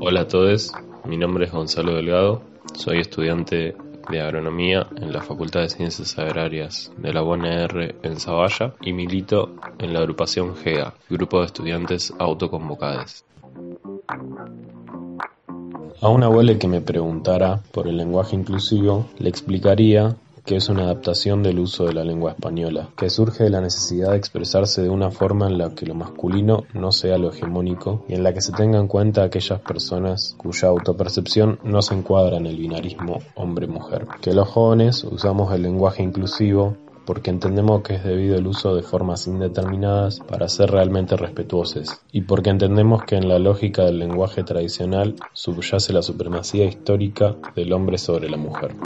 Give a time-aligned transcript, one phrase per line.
[0.00, 0.72] Hola a todos,
[1.04, 2.42] mi nombre es Gonzalo Delgado,
[2.74, 3.76] soy estudiante
[4.10, 9.54] de agronomía en la Facultad de Ciencias Agrarias de la UNR en Zavalla y milito
[9.78, 13.24] en la agrupación GEA, Grupo de Estudiantes Autoconvocados.
[16.00, 20.16] A una abuela que me preguntara por el lenguaje inclusivo, le explicaría
[20.48, 24.12] que es una adaptación del uso de la lengua española, que surge de la necesidad
[24.12, 28.14] de expresarse de una forma en la que lo masculino no sea lo hegemónico y
[28.14, 32.46] en la que se tenga en cuenta aquellas personas cuya autopercepción no se encuadra en
[32.46, 34.06] el binarismo hombre-mujer.
[34.22, 38.82] Que los jóvenes usamos el lenguaje inclusivo porque entendemos que es debido al uso de
[38.82, 44.44] formas indeterminadas para ser realmente respetuosos y porque entendemos que en la lógica del lenguaje
[44.44, 48.72] tradicional subyace la supremacía histórica del hombre sobre la mujer.